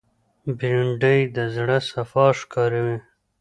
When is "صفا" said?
1.91-2.25